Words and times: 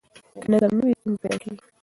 که 0.41 0.47
نظم 0.51 0.71
نه 0.77 0.83
وي، 0.87 0.93
ستونزې 0.99 1.19
پیدا 1.21 1.37
کېږي. 1.41 1.57